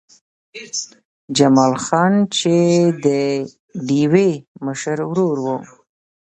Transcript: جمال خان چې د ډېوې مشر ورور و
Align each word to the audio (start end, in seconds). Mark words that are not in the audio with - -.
جمال 1.37 1.73
خان 1.85 2.13
چې 2.37 2.55
د 3.05 3.07
ډېوې 3.87 4.31
مشر 4.65 4.97
ورور 5.11 5.37
و 5.43 5.47